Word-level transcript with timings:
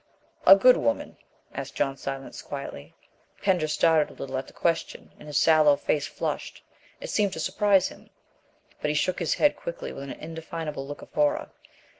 "A 0.47 0.55
good 0.55 0.77
woman?" 0.77 1.15
asked 1.53 1.75
John 1.75 1.95
Silence 1.95 2.41
quietly. 2.41 2.95
Pender 3.43 3.67
started 3.67 4.09
a 4.09 4.15
little 4.19 4.35
at 4.39 4.47
the 4.47 4.51
question 4.53 5.11
and 5.19 5.27
his 5.27 5.37
sallow 5.37 5.75
face 5.75 6.07
flushed; 6.07 6.63
it 6.99 7.11
seemed 7.11 7.33
to 7.33 7.39
surprise 7.39 7.89
him. 7.89 8.09
But 8.81 8.89
he 8.89 8.95
shook 8.95 9.19
his 9.19 9.35
head 9.35 9.55
quickly 9.55 9.93
with 9.93 10.05
an 10.05 10.13
indefinable 10.13 10.87
look 10.87 11.03
of 11.03 11.13
horror. 11.13 11.51